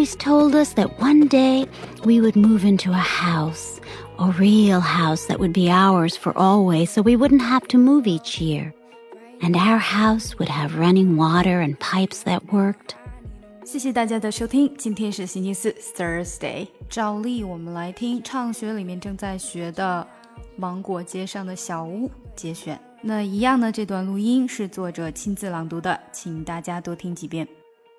[0.00, 1.66] always told us that one day
[2.04, 3.80] we would move into a house,
[4.18, 8.06] a real house that would be ours for always, so we wouldn't have to move
[8.06, 8.72] each year.
[9.42, 12.94] And our house would have running water and pipes that worked.
[13.64, 16.68] 谢谢大家的收听，今天是星期四，Thursday。
[16.88, 20.06] 照例我们来听唱学里面正在学的《
[20.56, 22.80] 芒果街上的小屋》节选。
[23.02, 27.46] 那一样呢，这段录音是作者亲自朗读的，请大家多听几遍。